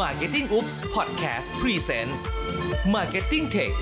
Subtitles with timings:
[0.00, 2.20] Marketing Oops Podcast Presents
[2.94, 3.74] Marketing Tech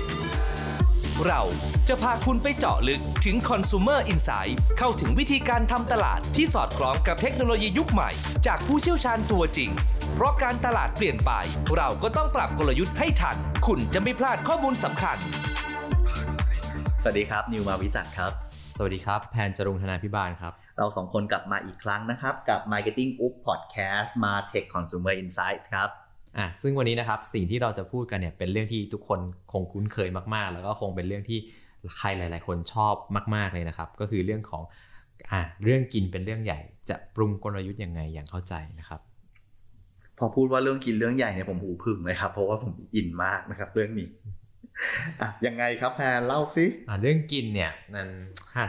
[1.25, 1.41] เรา
[1.87, 8.09] จะพาคุณไปเจาะลึกถึง Consumer Insight เข้าถึงวิธีการทำตลาดที่สอดคล้องกับเทคโนโลยียุคใหม่
[8.47, 9.69] จากผู้เชี่ยวชาญตัวจริง
[10.15, 11.31] เพราะการตลาดเปลี่ยนไป
[11.77, 13.37] เราก็ต้องปรับกลยุทธ์ให้ทัน
[13.67, 15.17] คุณจะไม่พลาดข้อมูลสำคัญ
[17.01, 18.31] สวัสดีครับ นิวมาวิจักรครับ
[18.77, 25.89] สวัสดีครับ แพนจรุงธนาพิบาลครับ เราสองคนกลับมาอีกครั้งนะครับ กับ Marketing Up Podcast มา Tech Consumer Insight ครับ
[26.37, 29.19] อะซึ่งวันนี้นะครับสิ่งที่เราจะพูดกันเนี่ยเป็นเรื่องที่ทุกคน
[29.51, 31.39] คงคุ้นเคยมากๆ แล้วก็คงเป็นเรื่องที่
[31.97, 32.95] ใครหลาย ๆ คนชอบ
[33.35, 34.63] มาก ๆเลยนะครับ ก็คือเรื่องของ
[35.31, 39.01] อะเรื่องกินเป็นเรื่องใหญ่ จะปรุงกลยุทธ์ยังไงอย่างเข้าใจนะครับ
[40.17, 44.07] พอพูดว่าเรื่องกินเรื่องใหญ่เนี่ยผมหูพึ่งเลยครับ เพราะว่าผมอินมากนะครับ เรื่องนี้
[45.21, 48.09] อะยังไงครับแพนเล่าสิอะเรื่องกินเนี่ยนั่น
[48.57, 48.67] ฮะ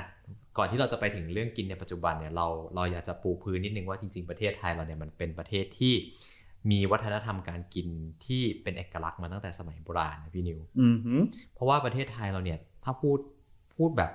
[0.59, 5.95] ก่อนที่เราจะไปถึงเรื่องกินในปัจจุบันเนี่ยเราเราอยากจะปูพื้นนิดนึงว่าจริง ๆประเทศไทยเราเนี่ยมันเป็นประเทศที่
[6.70, 7.88] มีวัฒนธรรมการกิน
[8.27, 11.20] ที่เป็นเอกลักษณ์มาตั้งแต่สมัยโบราณนะพี่นิวอือหือ
[11.55, 13.19] เพราะว่าประเทศไทยเราเนี่ยถ้าพูด
[13.77, 14.11] พูดแบบ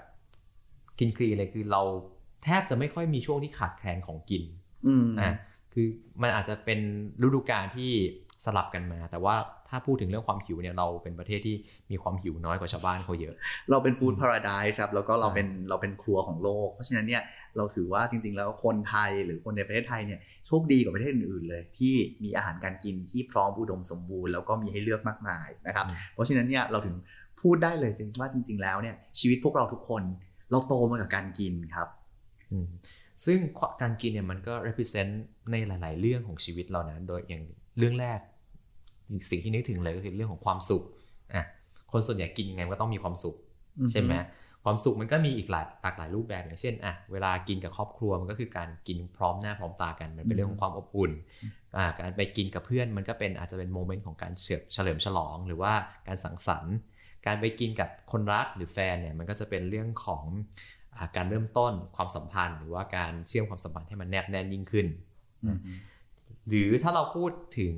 [1.00, 1.82] กินคลีนเลยคือเรา
[2.44, 4.44] แทบจะไม่ค่อยมีช่วงที่ขาดแคลนของกิน
[4.88, 5.34] อืมนะ
[5.74, 5.88] คือ
[6.22, 6.80] มันอาจจะเป็น
[7.24, 7.92] ฤดูกาลที่
[8.46, 9.36] สลับกันมา แต่ว่า
[9.70, 11.56] ถ้าพูดถึงเรื่องความหิวเนี่ยเราเป็นประเทศที่
[11.92, 13.36] มีความหิวน้อยกว่าชาวบ้านเขาเยอะ
[13.72, 17.22] เราเป็น Food Paradise ครับแล้วก็เราเป็นเราเป็นครัวของโลก เพราะฉะนั้นเนี่ย
[17.58, 26.96] เราถือว่าจริง ๆ แล้วคนไทยหรือคนในประเทศไทยเนี่ยโชคดีกว่าประเทศอื่นๆเลย ที่มีอาหารการกินที่พร้อมอุดมสมบูรณ์แล้วก็มีให้เลือกมากมายนะครับอืมเพราะฉะนั้นเนี่ยเราถึง
[27.42, 30.04] พูดได้เลยจริงว่าจริง ๆ แล้วเนี่ยชีวิตพวกเราทุกคน
[30.52, 31.88] เราโตมากับการกินครับ
[32.52, 32.68] อืม
[33.26, 33.40] ซึ่ง
[33.82, 35.12] การกินเนี่ยมันก็ represent
[35.52, 37.44] ในหลาย ๆ เรื่องของชีวิตเรานะโดยอย่าง
[37.78, 38.20] เรื่องแรก
[39.30, 40.84] สิ่งที่นึกถึงเลยก็คือเรื่องของความสุข
[41.34, 41.46] อะ
[41.92, 43.36] คนส่วนใหญ่กินยังไงมันก็ต้องมีความสุข
[43.92, 44.14] ใช่ไหม
[44.64, 51.12] ความสุขมันก็มีอีกหลายหลากหลายรูปแบบอย่างเช่นอะเวลากินกับครอบครัวมันก็คือการกินพร้อมหน้าพร้อมตากันมันเป็นเรื่องของความอบอุ่น
[51.78, 55.74] อ่าการไปกินกับเพื่อนมันก็เป็นอาจจะเป็นโมเมนต์ของการเฉลิมเฉลิมฉลอง หรือว่า
[56.08, 56.76] การสังสรรค์
[57.26, 60.24] การไปกินกับคนรักหรือแฟนเนี่ยมันก็จะเป็นเรื่องของ
[61.00, 64.88] อาการเริ่มต้นความสัมพันธ์ หรือว่าการเชื่อมความสัมพันธ์ให้มันแนบแน่นยิ่งขึ้น
[65.46, 65.60] อืม
[66.50, 67.76] หรือถ้าเราพูดถึง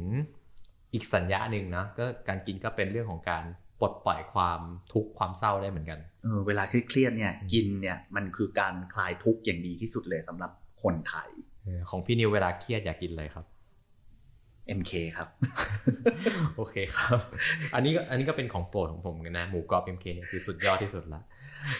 [0.93, 3.43] อีกสัญญาหนึ่งนะก็การกินก็เป็นเรื่องของการ
[3.79, 4.59] ปลดปล่อยความ
[4.93, 10.51] ทุกข์ความเศร้าได้เหมือนกันเออเวลาเครียดๆเนี่ยกินเนี่ยมันคือการคลายทุกข์อย่างดีที่สุดเลยสำหรับ
[10.83, 11.29] คนไทย
[11.63, 13.45] เออของพี่นิวเวลาเครียดอยากกินอะไรครับ
[14.79, 15.29] MK ครับ
[16.55, 17.19] โอเคครับ
[17.73, 21.21] อันนี้ก็อันนี้ก็เป็นของโปรดของผมเหมือนกันนะ หมูกรอบ MK เนี่ยคือสุดยอดที่สุดละ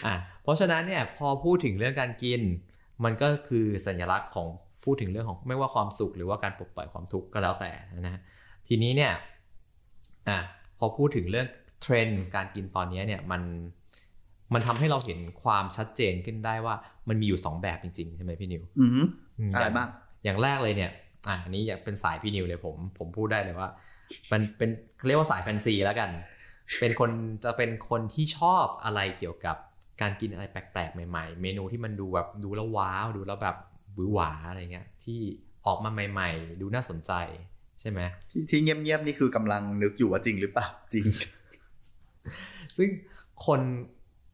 [0.06, 2.40] อะเพราะฉะนั้นเนี่ยพอพูดถึงเรื่องการกิน
[3.04, 4.46] มันก็คือสัญลักษณ์ของ
[4.84, 8.20] พูดถึงเรื่องของไม่ว่าความสุขหรือว่าการปลดปล่อยความทุกข์ก็แล้วแต่นะฮะ
[8.72, 9.12] ทีนี้เนี่ย
[10.28, 10.38] อะ
[10.78, 11.48] พอพูดถึงเรื่อง
[11.82, 13.42] เทรนด์การกินตอนนี้เนี่ยมัน
[14.54, 16.74] มันทำให้เราเห็นความชัดเจนขึ้นได้ว่า
[17.08, 19.06] มันมีอยู่สองแบบจริงๆใช่ไหมพี่นิวอือหือ
[19.48, 19.88] มอะไรย่บ้าง
[20.24, 20.90] อย่างแรกเลยเนี่ย
[21.28, 23.68] อะอันนี้อยากเป็นสายพี่นิวเลยผม ผมพูดได้เลยว่า
[24.32, 24.70] มันเป็น
[25.06, 26.10] เรียกว่าสายแฟนซีแล้วกัน
[26.80, 27.10] เป็นคน
[27.44, 29.56] จะเป็นคนที่ชอบอะไรเกี่ยวกับ
[30.00, 33.56] การกินอะไรแปลกๆ ใหม่ๆ เมนูที่มันดูแบบดูแล้วว้าว ดูแล้วแบบ
[33.94, 35.18] หวือหวาอะไรเงี้ยที่
[35.66, 37.12] ออกมาใหม่ ๆ ดูน่าสนใจ
[37.80, 41.06] ใช่ไหมที่ที่เงียบๆนี่คือกำลังนึกอยู่ว่าจริงหรือเปล่าจริง
[42.76, 42.88] ซึ่ง
[43.46, 43.60] คน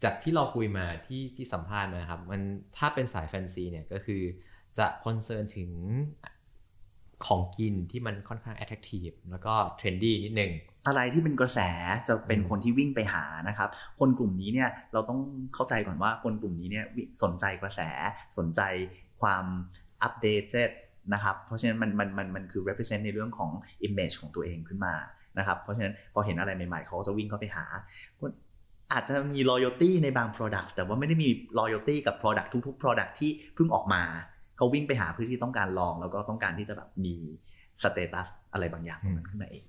[0.05, 2.41] จากที่เราคุยมาที่ที่สัมภาษณ์มาครับ มัน
[2.77, 4.23] ถ้าเป็นสายแฟนซีเนี่ยก็คือ
[4.79, 5.71] จะคอนเซิร์นถึง
[7.27, 10.53] ของกินที่มันค่อนข้าง attractive แล้วก็ trendy นิดนึง
[10.87, 11.61] อะไรที่เป็นกระแส
[12.09, 13.69] จะเป็นอืมคนที่วิ่งไปหานะครับ
[14.01, 15.21] คนกลุ่มนี้เนี่ยเราต้อง
[15.55, 17.81] เข้าใจก่อนว่าคนกลุ่มนี้เนี่ยวิสนใจกระแส
[18.39, 18.61] สนใจ
[19.21, 19.45] ความ
[20.03, 20.43] อัปเดต
[21.15, 23.51] นะครับ เพราะฉะนั้นมันมันมันมันคือ represent ในเรื่องของ
[23.87, 24.95] image ของตัวเองขึ้นมา
[25.39, 27.65] นะครับ เพราะฉะนั้นพอเห็นอะไรใหม่ๆเขาก็จะวิ่งเข้าไปหา
[28.93, 31.29] อาจจะมี loyalty ในบาง product แต่ว่าไม่ได้มี
[31.59, 34.03] loyalty กับ product ทุก ๆ product ที่เพิ่งออกมา
[34.57, 37.15] เขาวิ่งไปหาเพื่อที่ต้องการลอง แล้วก็ต้องการที่จะแบบมี
[37.83, 39.65] status อะไรบางอย่างของมันขึ้นมาเอง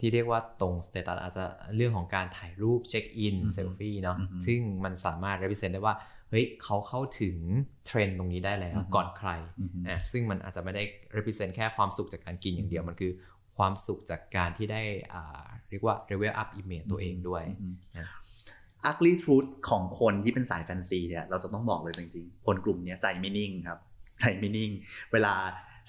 [0.00, 1.44] ที่เรียกว่าตรง status อาจจะ
[1.76, 5.94] เรื่องของการถ่ายรูปเช็คอินอือฮึเซลฟี่เนาะอือฮึซึ่งมันสามารถ represent ได้ว่า
[6.32, 7.38] เฮ้ยเขาเข้าถึง
[7.86, 10.82] เทรนด์ตรงนี้ได้แล้วอือฮึก่อนใครอือฮึอะซึ่งมันอาจจะไม่ได้
[11.16, 13.12] represent แค่ความสุขจากการกินอย่างเดียวมันคือ
[13.56, 14.82] ความสุขจากการที่ได้
[15.14, 17.42] อ่าเรียกว่า level up image ตัวเองด้วย
[17.98, 18.08] นะ
[18.90, 23.78] ugly truth ของคนที่เป็นสายแฟนซีเนี่ยเราจะต้องบอกเลยจริงๆ คนกลุ่มเนี้ยใจไม่นิ่งครับ
[24.20, 24.70] ใจไม่นิ่ง
[25.12, 25.34] เวลา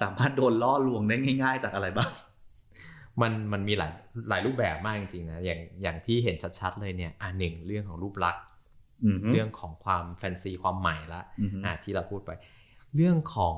[0.01, 2.11] สามารถโดนล่อลวงได้ง่าย ๆ จากอะไรบ้าง
[3.21, 3.91] มันมันมีหลาย
[4.29, 8.52] หลายรูปแบบมากจริงๆนะอย่างอย่างที่เห็นชัดๆเลยเนี่ยอะหนึ่งเรื่องของรูปลักษณ์อือฮึ
[9.31, 12.31] เรื่องของความแฟนซีความใหม่ละอือฮึอะที่เราพูดไป
[12.95, 13.57] เรื่องของ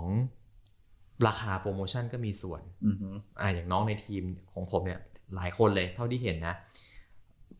[1.27, 3.09] ราคาโปรโมชั่นก็มีส่วนอือฮึ
[3.39, 4.99] อะอย่างน้องในทีมของผมเนี่ย
[5.35, 6.55] หลายคนเลยเท่าที่เห็นนะ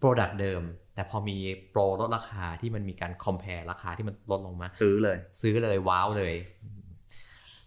[0.01, 0.61] Product เดิม
[0.95, 1.37] แต่พอมี
[1.71, 6.35] โปรลดราคาที่มันมีการ compare ราคาที่มันลดลงมา ซื้อเลย ซื้อเลยว้าวเลย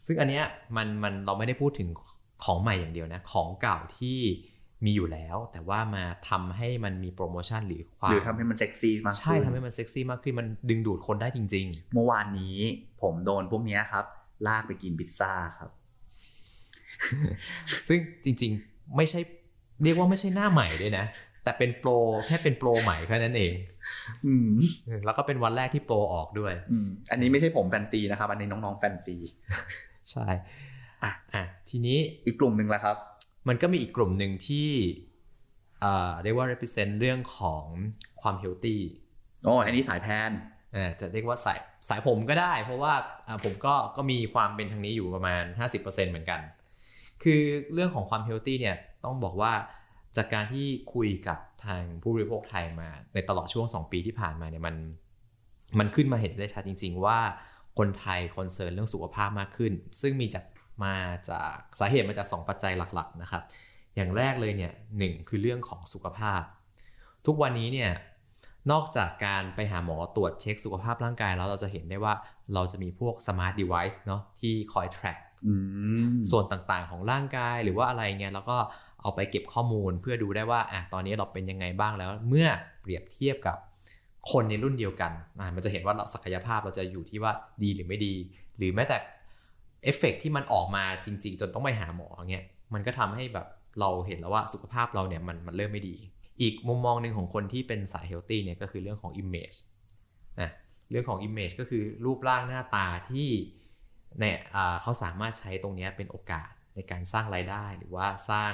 [0.06, 0.44] ซึ่งอันเนี้ย
[0.76, 1.88] มันมันเราไม่ได้พูดถึง
[2.44, 4.18] ของใหม่อย่างเดียวนะ ของเก่าที่
[4.84, 12.56] มีอยู่แล้ว แต่ว่ามาทำให้มันมีโปรโมชั่นหรือความหรือทำให้มันเซ็กซี่มากขึ้นใช่ทำให้มันเซ็กซี่มากขึ้นมันดึงดูดคนได้จริงเมื่อวานนี้
[13.02, 14.04] ผมโดนพวกเนี้ยครับ
[14.46, 19.20] ลากไปกินพิซซ่าครับๆซึ่งจริงๆไม่ใช่
[19.82, 21.04] เรียกว่าไม่ใช่หน้าใหม่ด้วยนะ
[21.44, 21.90] แต่เป็นโปร
[22.26, 23.52] แค่เป็นโปรใหม่แค่นั้นเอง
[24.26, 24.50] อืม
[25.04, 29.16] แล้วก็เป็นวันแรกที่โปรออกด้วยอืมอันนี้ไม่ใช่ผมแฟนซีนะครับ อันนี้น้องๆแฟนซี
[30.10, 30.26] ใช่
[31.02, 32.96] อะอะทีนี้อีกกลุ่มหนึ่งละครับ
[33.48, 34.70] มันก็มีอีกกลุ่มหนึ่งที่
[35.84, 37.64] อ่าเรียกว่า represent เรื่องของ
[38.22, 38.78] ความ healthy
[39.44, 40.30] โอ้อันนี้สายแพน
[40.74, 41.58] อ่าจะเรียกว่าสาย
[41.88, 42.94] สายผมก็ได้ เพราะว่า
[43.26, 45.42] อ่าผมก็ก็มีความเป็นทางนี้อยู่ประมาณ
[45.76, 46.40] 50%เหมือนกัน
[47.22, 47.42] คือ
[47.72, 49.52] เรื่องของความ healthy เนี่ยต้องบอกว่า
[50.16, 54.76] จากการที่คุยกับทางผู้บริโภคไทยมา ในตลอดช่วง 2 ปีที่ผ่านมาเนี่ยมัน
[55.78, 57.18] มันขึ้นมาเห็นได้ชัดจริง ๆ ว่า
[57.78, 60.44] คนไทย concern เรื่องสุขภาพมากขึ้น ซึ่งมีจาก
[60.84, 60.94] มา
[61.30, 63.42] จากสาเหตุมาจาก 2 ปัจจัยหลักๆนะครับ
[63.96, 66.42] อย่างแรกเลยเนี่ยหนึ่งคือเรื่องของสุขภาพ
[67.26, 67.90] ทุกวันนี้เนี่ย
[68.70, 72.14] นอกจากการไปหาหมอตรวจเช็คสุขภาพร่างกายแล้วเราจะเห็นได้ว่า
[72.54, 75.54] เราจะมีพวก smart device เนาะที่คอย track อื
[76.10, 78.56] มส่วนต่างๆของร่างกายหรือว่าอะไรเงี้ยแล้วก็
[79.02, 82.48] เอาไปเก็บข้อมูลเพื่อดูได้ว่าอะตอนนี้เราเป็นยังไงบ้างแล้ว เมื่อ
[82.80, 83.56] เปรียบเทียบกับ
[84.32, 87.32] คนในรุ่นเดียวกันอะมันจะเห็นว่าเราศักยภาพเราจะอยู่ที่ว่า
[87.62, 88.14] ดีหรือไม่ดี
[88.58, 88.96] หรือแม้แต่
[89.84, 92.44] เอฟเฟกต์ที่มันออกมาจริง ๆ จนต้องไปหาหมอเงี้ย
[92.74, 93.46] มันก็ทำให้แบบ
[93.80, 95.96] เราเห็นแล้วว่าสุขภาพเราเนี่ยมันมันเริ่มไม่ดี
[96.40, 99.58] อีกมุมมองหนึ่งของคนที่เป็นสาย healthy เนี่ยก็คือเรื่องของ image
[100.40, 100.50] นะ
[100.90, 103.30] เรื่องของ image ก็คือรูปร่างหน้าตาที่
[104.18, 104.38] เนี่ย
[104.82, 108.52] เขาสามารถใช้ตรงเนี้ยเป็นโอกาสในการสร้างรายได้หรือว่าสร้าง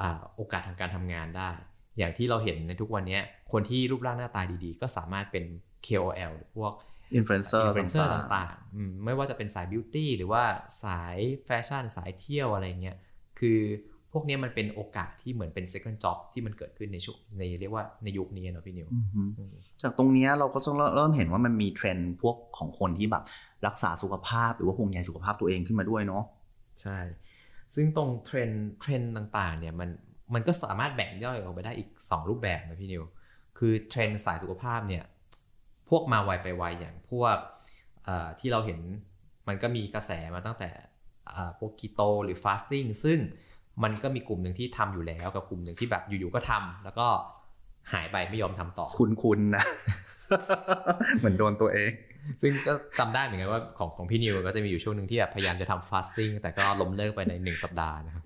[0.00, 0.02] อ
[0.36, 1.50] โอกาสทางการทำงานได้
[1.98, 3.18] อย่างที่เราเห็นในทุกวันนี้
[3.52, 5.44] คนที่รูปร่างหน้าตาดีๆ ก็สามารถเป็น
[5.86, 6.72] KOL หรือพวก
[7.14, 10.42] อินฟลูเอนเซอร์อินฟลูเอนเซอร์ต่างๆอืมไม่ว่าจะเป็นสาย beauty หรือว่า
[10.84, 11.16] สาย
[11.46, 12.96] แฟชั่นสายเที่ยวอะไรเงี้ย
[13.38, 13.60] คือ
[14.12, 19.22] พวกเนี้ยมันเป็นโอกาสที่เหมือนเป็น second job ที่มันเกิดขึ้นในยุคในเรียกว่าในยุคนี้เนาะพี่นิวอือฮึ
[19.82, 23.24] จากตรงเนี้ยเราก็ต้องเริ่มเห็นว่ามันมีเทรนด์พวกของคนที่แบบ
[23.66, 26.24] รักษาสุขภาพหรือว่าห่วงใยสุขภาพตัวเองขึ้นมาด้วยเนาะ
[26.80, 26.98] ใช่
[27.74, 29.90] ซึ่งตรงเทรนด์เทรนด์ต่างๆ เนี่ยมัน
[30.34, 33.02] มันก็สามารถแบ่งย่อยออกไปได้อีก 2 รูปแบบนะพี่นิว
[33.58, 35.04] คือเทรนด์สายสุขภาพเนี่ย
[35.90, 37.36] พวกมาไวไปไวอย่างพวก
[38.04, 38.80] เอ่อที่เราเห็น
[39.48, 40.70] มันก็มีกระแสมาตั้งแต่
[41.34, 43.18] อ่าพวกคีโตหรือ fasting ซึ่ง
[43.82, 47.06] มันก็มีกลุ่มหนึ่งที่ทำอยู่แล้วกับกลุ่มหนึ่งที่แบบอยู่ๆก็ทำแล้วก็
[47.92, 48.86] หายไปไม่ยอมทำต่อ
[49.24, 49.64] คุ้นๆนะ
[51.18, 51.92] เหมือนโดนตัวเอง
[52.42, 58.22] ซึ่งก็จำได้เหมือนกันว่าของของพี่นิวก็จะมีอยู่ช่วงหนึ่งที่แบบพยายามจะทำ fasting แต่ก็ล้มเลิกไปในหนึ่งสัปดาห์นะครับ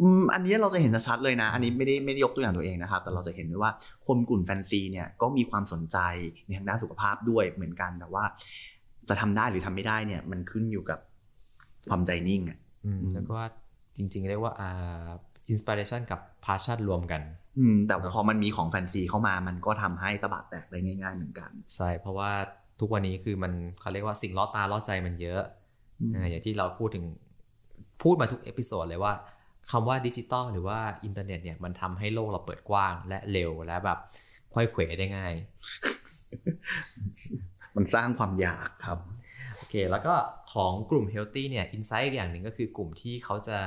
[0.00, 3.72] อืมอันนี้เราจะเห็นชัดๆเลยนะ อันนี้ไม่ได้ไม่ได้ยกตัวอย่างตัวเองนะครับ แต่เราจะเห็นด้วยว่า
[4.06, 5.98] คนกลุ่มแฟนซีเนี่ยก็มีความสนใจ
[6.46, 8.24] ในทางด้านสุขภาพด้วยเหมือนกันแต่ว่า
[9.08, 10.98] จะทำได้หรือทำไม่ได้เนี่ย มันขึ้นอยู่กับ
[11.88, 13.38] ความใจนิ่งอะอืมอืมแล้วก็
[13.98, 15.08] จริงๆเรียกว่าอ่า
[15.50, 17.22] inspiration กับ passion รวมกัน
[17.58, 22.30] อืม แต่พอมันมีของแฟนซีเข้ามา มันก็ทำให้ตบะแตกได้ง่าย ๆ เหมือนกัน ใช่ เพราะว่า
[22.80, 25.42] ทุกวันนี้คือมันเขาเรียกว่าสิ่งล่อตาล่อใจมันเยอะ
[26.00, 27.04] อืมอ่าอย่างที่เราพูดถึง
[28.02, 29.12] พูดมาทุก episode เลยว่า
[29.70, 33.98] คำว่าดิจิตอลหรือว่าอินเทอร์เน็ตเนี่ยมันทำให้โลกเราเปิดกว้างและเร็วและแบบ
[34.54, 35.32] ค่อยเขวได้ง่าย
[37.76, 38.98] มันสร้างความอยากครับ
[39.56, 40.14] โอเค แล้วก็
[40.52, 43.58] ของกลุ่ม Healthy เนี่ย Insight อีกอย่างหนึ่งก็คือกลุ่มที่เขาจะ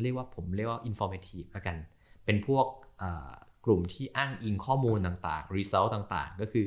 [0.00, 1.76] เรียกว่าผมเรียกว่า informative ละกัน
[2.24, 2.66] เป็นพวก
[2.98, 3.30] เอ่อ
[3.64, 6.66] กลุ่มที่อ้างอิงข้อมูลต่างๆ result ต่างๆ ก็คือ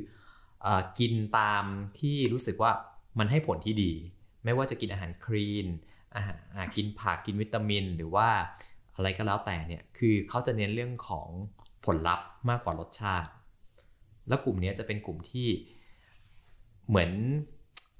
[0.61, 1.63] เออกินตาม
[1.99, 2.71] ที่รู้สึกว่า
[3.19, 3.91] มันให้ผลที่ดี
[4.43, 5.94] ไม่ว่าจะกินอาหารคลีนอาหารอ่า
[6.75, 8.27] กินผักกินวิตามินหรือว่า
[8.95, 11.27] อะไรก็แล้วแต่เนี่ยคือเขาจะเน้นเรื่องของ
[11.85, 13.29] ผลลัพธ์มากกว่ารสชาติ
[14.27, 15.47] แล้วกลุ่มนี้จะเป็นกลุ่มที่
[16.89, 17.11] เหมือน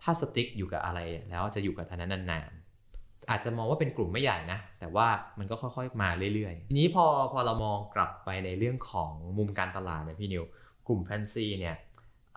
[0.01, 5.07] ถ้าสติ๊กอยู่กับอะไรแล้วจะอยู่กับอันนั้นนานๆอาจจะมองว่าเป็นกลุ่มไม่ใหญ่นะ แต่ว่า
[5.39, 10.43] มันก็ค่อยๆมาเรื่อยๆ ทีนี้พอพอเรามองกลับไปในเรื่องของมุมการตลาดเนี่ยพี่นิว
[10.87, 11.75] กลุ่มแฟนซีเนี่ย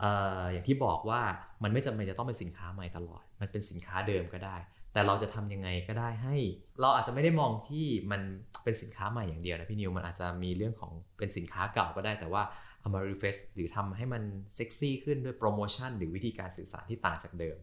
[0.03, 0.05] อ
[0.41, 1.21] ออย่างที่บอกว่า
[1.63, 4.57] มันไม่จำเป็นจะต้องเป็นสินค้าใหม่ตลอด มันเป็นสินค้าเดิมก็ได้
[4.93, 6.37] แต่เราจะทำยังไงก็ได้ให้
[6.81, 8.23] เราอาจจะไม่ได้มองที่มัน
[8.65, 12.43] เป็นสินค้าใหม่อย่างเดียวนะพี่นิวมันอาจจะมีเรื่องของเป็นสินค้าเก่าก็ได้แต่ว่า
[12.81, 14.23] เอามา refresh หรือทำให้มัน
[14.57, 17.59] เซ็กซี่ขึ้นด้วยโปรโมชั่นหรือวิธีการสื่อสารที่ต่างจากเดิม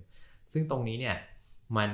[0.51, 1.15] ซึ่งตรงนี้เนี่ย
[1.77, 1.89] มัน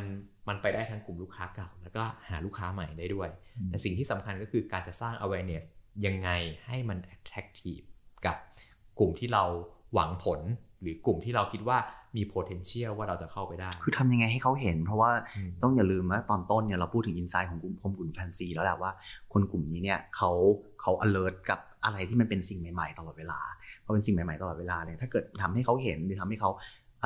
[0.48, 3.30] มันไปได้ทั้งกลุ่มลูกค้าเก่า แล้วก็หาลูกค้าใหม่ได้ด้วย
[3.70, 5.66] แต่สิ่งที่สำคัญก็คือการจะสร้าง awareness
[6.06, 6.30] ยังไง
[6.66, 7.86] ให้มัน attractive
[8.26, 8.38] กับ
[9.00, 9.44] กลุ่มที่เรา
[9.94, 10.42] หวังผล
[10.82, 11.78] หรือกลุ่มที่เราคิดว่า
[12.18, 18.92] มี potential ว่าเราจะเข้าไปได้ คือทำยังไงให้เขาเห็น เพราะว่าอืมต้องอย่าลืมว่าตอนต้นเนี่ยเราพูดถึงอินไซต์ของกลุ่มคนกลุ่มแฟนซีแล้วแหละว่า
[19.34, 20.32] คนกลุ่มนี้เนี่ยเขา
[20.82, 23.40] เขา alert กับอะไรที่มันเป็นสิ่งใหม่ ๆ ตลอดเวลา
[23.86, 26.52] พอเป็นสิ่งใหม่ๆตลอดเวลาเนี่ยถ้าเกิดทำให้เขาเห็นหรือทำให้เขา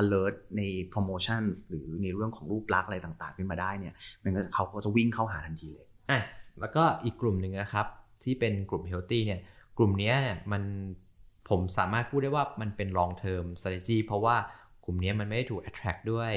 [0.02, 0.62] alert ใน
[0.94, 6.22] promotion หรือในเรื่องของรูปลักษณ์อะไรต่างๆ ขึ้นมาได้เนี่ยมันก็เขาก็จะวิ่งเข้าหาทันทีเลยอะ
[6.60, 7.86] แล้วก็อีกกลุ่มหนึ่งนะครับ
[8.24, 9.40] ที่เป็นกลุ่ม healthy เนี่ย
[9.78, 10.16] กลุ่มเนี้ย
[10.52, 10.64] มัน
[11.50, 14.36] ผมสามารถพูดได้ว่ามันเป็น long term strategy เพราะว่า
[14.86, 16.34] กลุ่มนี้มันไม่ได้ถูก attract ด้วย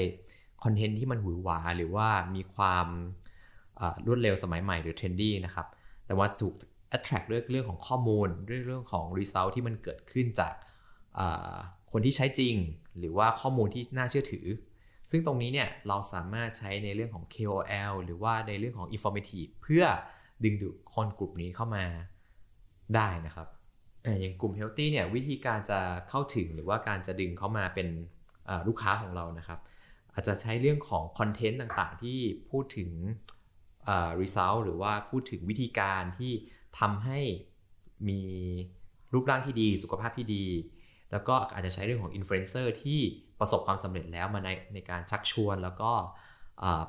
[0.64, 2.86] คอนเทนต์ที่มันหวือหวาหรือว่ามีความ
[4.06, 5.66] รวดเร็วสมัยใหม่หรือ trendy นะครับ
[6.06, 6.54] แต่ว่าถูก
[6.96, 10.52] attract ด้วยเรื่องของข้อมูลด้วยเรื่องของ result ที่มันเกิดขึ้นจาก
[11.92, 12.54] คนที่ใช้จริง
[12.98, 14.46] หรือว่าข้อมูลที่น่าเชื่อถือ
[15.10, 19.84] ซึ่งตรงนี้เนี่ยเราสามารถใช้ในเรื่องของ KOL หรือว่าในเรื่องของ informative เพื่อ
[20.44, 21.84] ดึงดูดคนกลุ่มนี้เข้ามา
[22.94, 23.48] ได้นะครับ
[24.20, 27.88] อย่างกลุ่ม healthy เนี่ยวิธีการจะเข้าถึงหรือว่าการจะดึงเข้ามาเป็น
[28.68, 29.60] ลูกค้าของเรานะครับ
[30.14, 32.18] อาจจะใช้เรื่องของคอนเทนต์ต่างๆ ที่
[32.50, 32.90] พูดถึง
[34.20, 36.32] result หรือว่าพูดถึงวิธีการที่
[36.80, 37.20] ทำให้
[38.08, 38.20] มี
[39.12, 40.44] รูปร่างที่ดี สุขภาพที่ดี
[41.12, 43.00] แล้วก็อาจจะใช้เรื่องของอินฟลูเอนเซอร์ที่
[43.40, 45.92] ประสบความสำเร็จแล้วมาในในการชักชวน แล้วก็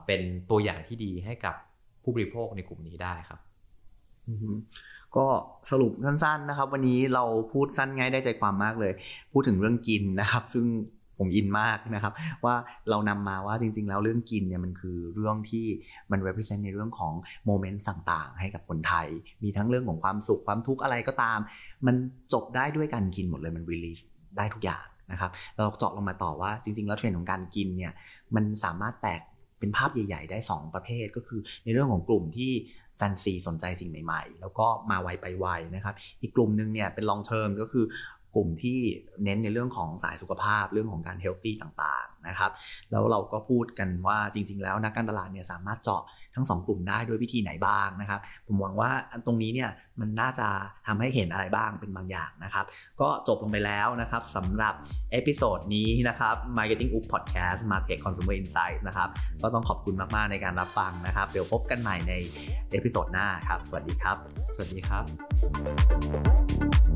[0.05, 1.55] เป็นตัวอย่างที่ดีให้กับ
[2.03, 3.39] ผู้บริโภคในกลุ่มนี้ได้ครับ
[5.17, 5.25] ก็
[5.71, 8.93] สรุปสั้นๆนะครับ วันนี้เราพูดสั้นง่ายได้ใจความมากเลย
[9.31, 10.65] พูดถึงเรื่องกินนะครับ ซึ่ง
[11.21, 12.13] ผมอินมากนะครับ
[12.45, 12.55] ว่า
[12.89, 15.65] เรานำมาว่าจริง ๆ แล้วเรื่องกินเนี่ยมันคือเรื่องที่
[16.11, 17.13] มัน represent ในเรื่องของ
[17.45, 19.07] โมเมนต์ต่างๆ ให้กับคนไทย
[19.43, 21.39] มีทั้งเรื่องของความสุขความทุกข์อะไรก็ตาม
[21.85, 21.95] มัน
[22.33, 24.03] จบได้ด้วยการกินหมดเลยมัน release
[24.37, 27.91] ได้ทุกอย่างนะครับเราเจาะลงมาต่อว่าจริง ๆ แล้วเทรนด์ของการกินเนี่ย
[28.35, 29.21] มันสามารถแตก
[29.59, 32.51] เป็นภาพใหญ่ ๆ ได้ 2 ประเภทก็คือ ในเรื่องของกลุ่มที่
[32.99, 37.85] แฟนซีสนใจสิ่งใหม่ๆ แล้วก็มาไวไปไวนะครับ อีกกลุ่มหนึ่งเนี่ยเป็น long term ก็คือ
[38.35, 38.79] กลุ่มที่
[39.23, 42.51] เน้นในเรื่องของสายสุขภาพเรื่องของการ healthy ต่างๆนะครับ
[42.91, 46.01] แล้วเราก็พูดกันว่าจริง ๆ แล้วนักการตลาดเนี่ยสามารถเจาะ
[46.35, 49.69] ทั้งสองกลุ่มได้ด้วยวิธีไหนบ้างนะครับ ผมหวังว่าอันตรงนี้เนี่ย
[49.99, 50.47] มันน่าจะ
[50.87, 52.65] ทำให้เห็นอะไรบ้างเป็นบางอย่างนะครับ
[53.01, 54.73] ก็จบลงไปแล้วนะครับสำหรับ
[55.11, 59.09] episode นี้นะครับ Marketing Up Podcast Market Consumer Insight นะครับ
[59.41, 62.13] ก็ต้องขอบคุณมาก ๆ ในการรับฟังนะครับ เดี๋ยวพบกันใหม่ใน
[62.71, 64.17] episode หน้าครับ สวัสดีครับ
[64.53, 66.88] สวัสดีครับ